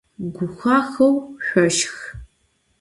[0.35, 1.15] Guxaxhou
[1.45, 1.95] şsoşşx!